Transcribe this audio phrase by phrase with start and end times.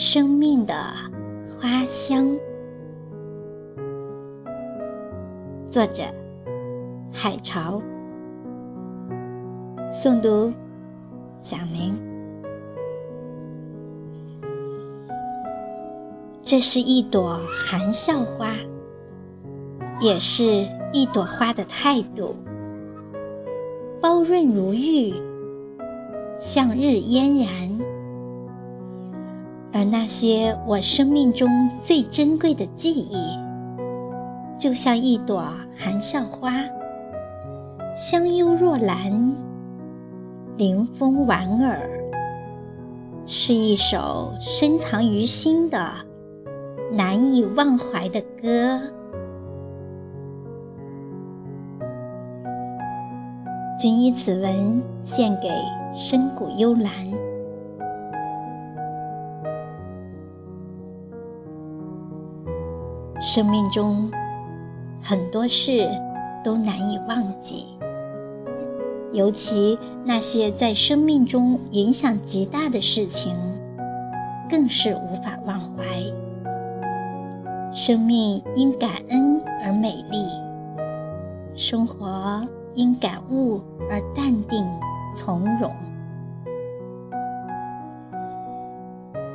[0.00, 0.72] 生命的
[1.48, 2.38] 花香。
[5.72, 6.04] 作者：
[7.12, 7.82] 海潮。
[10.00, 10.52] 诵读：
[11.40, 12.00] 响铃。
[16.42, 18.54] 这是一朵含笑花，
[19.98, 22.36] 也是一朵花的态度，
[24.00, 25.12] 包润如玉，
[26.36, 27.87] 向日嫣然。
[29.78, 31.48] 而那些我生命中
[31.84, 33.38] 最珍贵的记忆，
[34.58, 35.40] 就像一朵
[35.76, 36.52] 含笑花，
[37.94, 39.36] 香幽若兰，
[40.56, 41.88] 临风莞尔，
[43.24, 45.92] 是一首深藏于心的、
[46.90, 48.80] 难以忘怀的歌。
[53.78, 55.48] 谨以此文献给
[55.94, 56.90] 深谷幽兰。
[63.38, 64.10] 生命中
[65.00, 65.88] 很多事
[66.42, 67.66] 都难以忘记，
[69.12, 73.36] 尤其那些在生命中影响极大的事情，
[74.50, 75.84] 更是无法忘怀。
[77.72, 80.24] 生命因感恩而美丽，
[81.54, 84.66] 生活因感悟而淡定
[85.14, 85.72] 从容。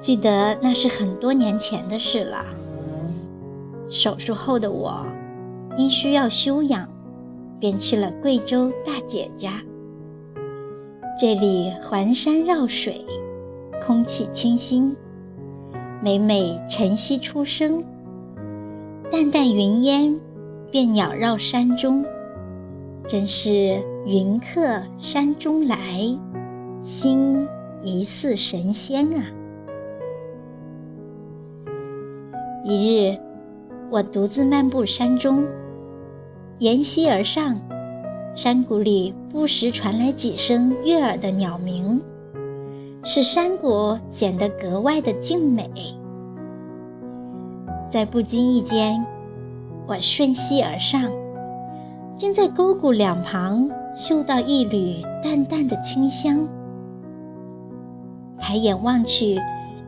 [0.00, 2.44] 记得那是很多年前的事了。
[3.88, 5.06] 手术后的我，
[5.76, 6.88] 因需要休养，
[7.58, 9.62] 便去了贵州大姐家。
[11.18, 13.04] 这里环山绕水，
[13.84, 14.94] 空气清新，
[16.02, 17.82] 每每晨曦初升，
[19.10, 20.20] 淡淡云烟
[20.70, 22.04] 便袅绕山中，
[23.06, 25.76] 真是云客山中来，
[26.82, 27.48] 心
[27.82, 29.24] 疑似神仙啊！
[32.64, 33.27] 一日。
[33.90, 35.46] 我独自漫步山中，
[36.58, 37.58] 沿溪而上，
[38.34, 41.98] 山谷里不时传来几声悦耳的鸟鸣，
[43.02, 45.70] 使山谷显得格外的静美。
[47.90, 49.02] 在不经意间，
[49.86, 51.10] 我顺溪而上，
[52.14, 56.46] 竟在沟谷两旁嗅到一缕淡淡的清香。
[58.38, 59.40] 抬眼望去，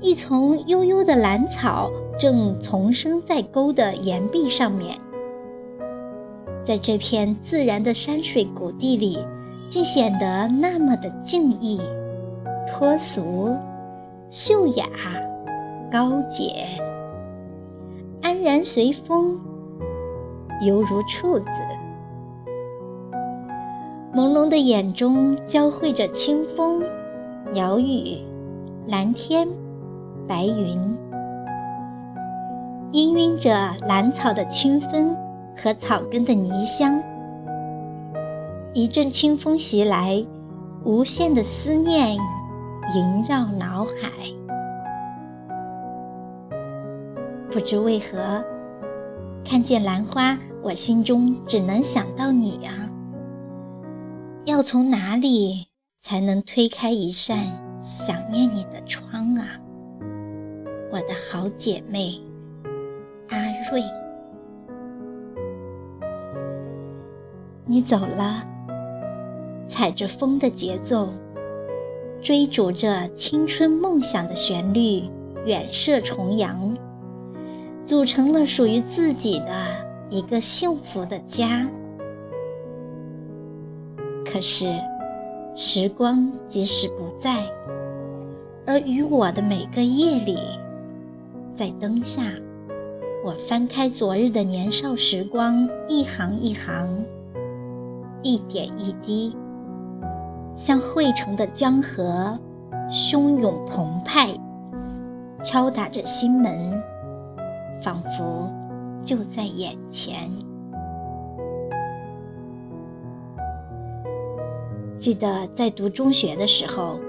[0.00, 1.90] 一丛悠悠的兰草。
[2.20, 4.98] 正丛生在沟的岩壁上面，
[6.64, 9.24] 在这片自然的山水谷地里，
[9.70, 11.80] 竟显得那么的静逸、
[12.66, 13.56] 脱俗、
[14.30, 14.84] 秀雅、
[15.92, 16.66] 高洁、
[18.20, 19.38] 安然随风，
[20.66, 21.46] 犹如处子。
[24.12, 26.82] 朦胧的眼中交汇着清风、
[27.52, 28.18] 鸟语、
[28.88, 29.46] 蓝天、
[30.28, 30.78] 白云。
[32.92, 33.50] 氤氲着
[33.86, 35.16] 兰草的清芬
[35.56, 37.02] 和草根的泥香，
[38.72, 40.24] 一阵清风袭来，
[40.84, 42.16] 无限的思念
[42.94, 44.10] 萦绕脑海。
[47.50, 48.44] 不知为何，
[49.44, 52.72] 看见兰花，我心中只能想到你啊！
[54.44, 55.66] 要从哪里
[56.02, 57.38] 才能推开一扇
[57.78, 59.44] 想念你的窗啊，
[60.90, 62.14] 我的好姐妹？
[63.28, 63.36] 阿
[63.70, 63.82] 瑞，
[67.66, 68.42] 你走了，
[69.68, 71.10] 踩着风的节奏，
[72.22, 75.02] 追逐着青春梦想的旋律，
[75.44, 76.74] 远涉重洋，
[77.84, 79.66] 组成了属于自己的
[80.08, 81.68] 一个幸福的家。
[84.24, 84.72] 可是，
[85.54, 87.44] 时光即使不在，
[88.64, 90.38] 而与我的每个夜里，
[91.58, 92.22] 在灯下。
[93.24, 97.04] 我翻开昨日的年少时光，一行一行，
[98.22, 99.36] 一点一滴，
[100.54, 102.38] 像汇成的江河，
[102.88, 104.28] 汹涌澎湃，
[105.42, 106.80] 敲打着心门，
[107.82, 108.48] 仿佛
[109.02, 110.30] 就在眼前。
[114.96, 117.00] 记得在读中学的时候，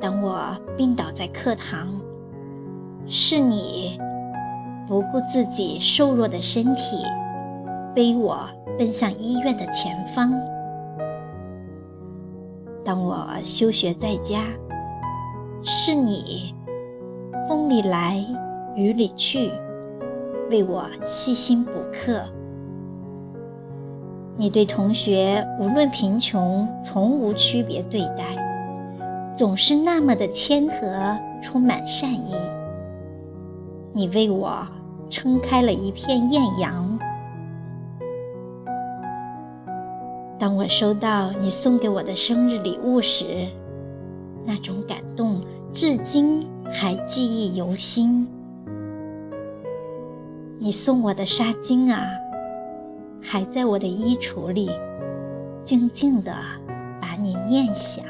[0.00, 1.88] 当我病倒在课堂，
[3.06, 3.98] 是你。
[4.86, 7.06] 不顾自己瘦弱的身体，
[7.94, 8.46] 背我
[8.78, 10.30] 奔向医院的前方。
[12.84, 14.42] 当我休学在家，
[15.62, 16.54] 是你
[17.48, 18.22] 风里来
[18.76, 19.50] 雨里去，
[20.50, 22.20] 为我细心补课。
[24.36, 28.36] 你对同学无论贫穷，从无区别对待，
[29.34, 32.34] 总是那么的谦和充满善意。
[33.96, 34.66] 你为我
[35.08, 36.98] 撑开了一片艳阳。
[40.36, 43.46] 当我收到你送给我的生日礼物时，
[44.44, 45.40] 那种感动
[45.72, 48.26] 至今还记忆犹新。
[50.58, 52.04] 你送我的纱巾啊，
[53.22, 54.68] 还在我的衣橱里，
[55.62, 56.34] 静静地
[57.00, 58.04] 把你念想。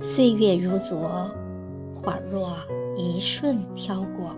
[0.00, 1.30] 岁月如昨，
[2.04, 2.54] 恍若
[2.96, 4.30] 一瞬飘过。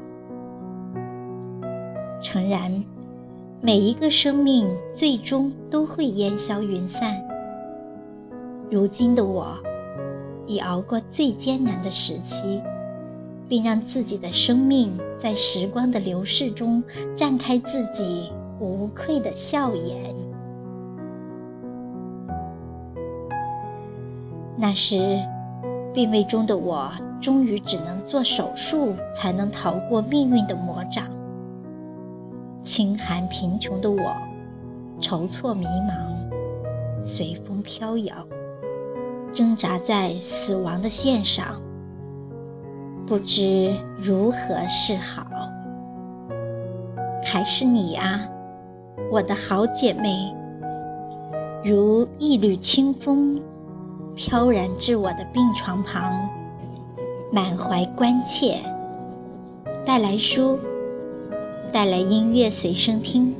[2.22, 2.84] 诚然，
[3.60, 7.16] 每一个生命最终都会烟消云散。
[8.70, 9.58] 如今的我，
[10.46, 12.62] 已熬过最艰难的时期，
[13.48, 16.82] 并让自己的生命在时光的流逝中
[17.16, 18.30] 绽开自己
[18.60, 20.14] 无愧的笑颜。
[24.56, 25.18] 那时。
[25.92, 31.04] 病危中的我，终于只能做手术，才能逃过命运的魔掌。
[32.62, 34.16] 清寒贫穷的我，
[35.00, 38.14] 筹措迷茫，随风飘摇，
[39.32, 41.60] 挣扎在死亡的线上，
[43.06, 45.26] 不知如何是好。
[47.24, 48.20] 还是你啊，
[49.10, 50.34] 我的好姐妹，
[51.64, 53.40] 如一缕清风。
[54.14, 56.10] 飘然至我的病床旁，
[57.32, 58.58] 满怀关切，
[59.84, 60.58] 带来书，
[61.72, 63.34] 带来音乐随身听。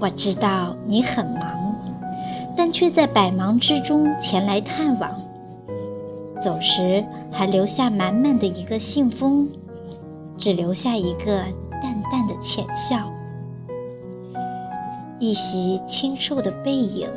[0.00, 1.74] 我知道你很忙，
[2.56, 5.10] 但却在百忙之中前来探望，
[6.40, 9.48] 走时还留下满满的一个信封，
[10.38, 11.42] 只留下一个
[11.82, 13.12] 淡淡的浅笑，
[15.18, 17.08] 一袭清瘦的背影，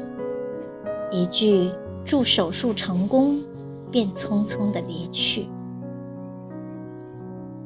[1.11, 1.71] 一句。
[2.09, 3.41] 祝手术成功，
[3.97, 5.47] 便匆匆的离去。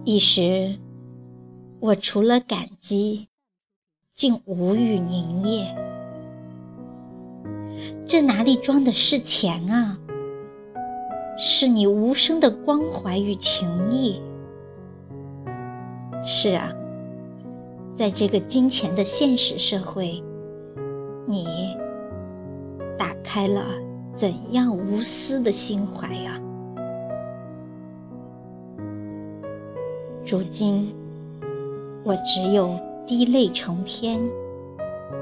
[0.05, 0.79] 一时，
[1.81, 3.27] 我除了感激，
[4.13, 5.75] 竟无语凝噎。
[8.05, 9.99] 这哪里装的是钱啊？
[11.37, 14.21] 是你无声的关怀与情谊。
[16.23, 16.71] 是啊，
[17.97, 20.23] 在这个金钱的现实社会，
[21.27, 21.75] 你
[22.97, 23.65] 打开了。
[24.21, 26.39] 怎样无私的心怀呀！
[30.23, 30.93] 如今，
[32.03, 34.21] 我只有滴泪成篇，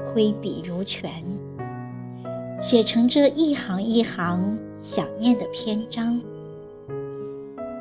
[0.04, 1.10] 挥笔如泉，
[2.60, 6.20] 写成这一行一行想念的篇章。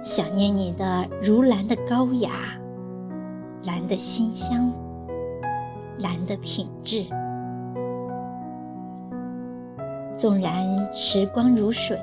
[0.02, 2.32] 想念你的如兰的高雅，
[3.66, 4.72] 兰的馨香，
[5.98, 7.06] 兰的品质。
[10.20, 11.98] 纵然时光如水，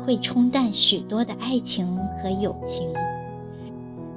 [0.00, 1.86] 会冲淡许多的爱情
[2.16, 2.88] 和友情，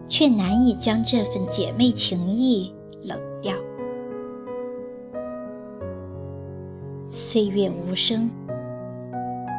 [0.07, 2.74] 却难以将这份姐妹情谊
[3.04, 3.54] 冷掉。
[7.10, 8.30] 岁月无声，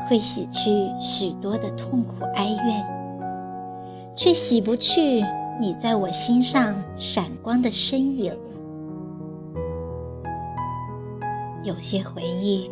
[0.08, 2.86] 会洗去许多的痛苦哀怨，
[4.16, 5.22] 却洗不去
[5.60, 8.34] 你在我心上闪光的身影。
[11.62, 12.70] 有些回忆。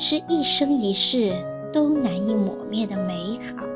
[0.00, 1.32] 是一生一世
[1.72, 3.66] 都难以抹灭的美好。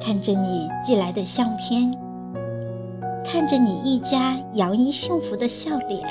[0.00, 1.96] 看着你寄来的相片，
[3.24, 6.04] 看着你一家洋溢幸福的笑脸，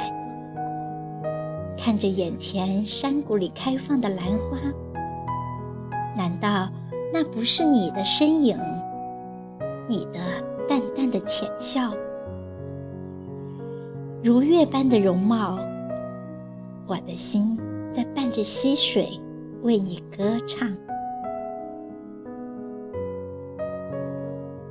[1.78, 4.58] 看着眼前山谷里开放的兰花，
[6.16, 6.70] 难道
[7.14, 8.58] 那不是你的身影？
[9.90, 10.20] 你的
[10.66, 11.92] 淡淡的浅笑，
[14.24, 15.60] 如月般的容貌。
[16.88, 17.58] 我的心
[17.96, 19.20] 在伴着溪水
[19.64, 20.72] 为你歌唱。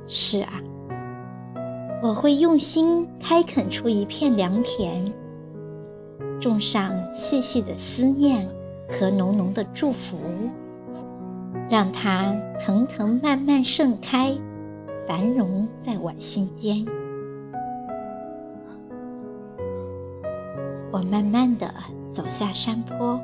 [0.07, 0.61] 是啊，
[2.01, 5.11] 我会用心开垦出一片良田，
[6.39, 8.47] 种上细细的思念
[8.87, 10.17] 和浓浓的祝福，
[11.69, 14.37] 让它藤藤蔓蔓盛开，
[15.05, 16.85] 繁荣在我心间。
[20.91, 21.73] 我慢慢的。
[22.15, 23.19] 走下山坡，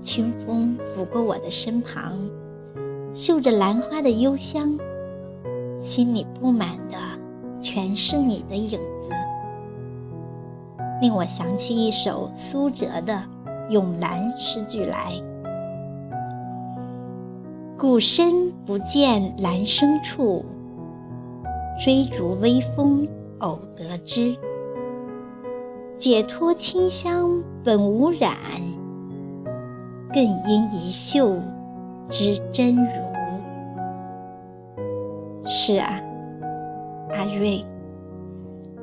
[0.00, 2.14] 清风拂过我的身旁，
[3.12, 4.78] 嗅着兰花的幽香，
[5.76, 6.96] 心里布满的
[7.60, 9.10] 全是你的影子，
[11.02, 13.22] 令我想起一首苏辙的
[13.70, 15.12] 《咏兰》诗句来
[17.76, 20.42] ：“古深不见兰生处，
[21.78, 23.06] 追逐微风
[23.40, 24.34] 偶得知。”
[25.98, 28.36] 解脱清香本无染，
[30.12, 31.38] 更因一嗅
[32.10, 32.90] 知真如。
[35.46, 36.00] 是啊，
[37.14, 37.64] 阿瑞，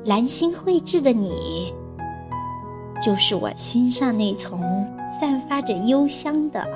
[0.04, 1.72] 兰心绘制的你，
[3.00, 4.60] 就是我心上那丛
[5.20, 6.66] 散发着幽香的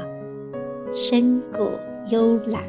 [0.95, 1.69] 深谷
[2.11, 2.63] 幽兰。